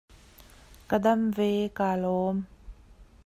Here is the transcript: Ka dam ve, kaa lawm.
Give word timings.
Ka 0.89 0.97
dam 1.03 1.21
ve, 1.35 1.49
kaa 1.77 1.95
lawm. 2.03 2.37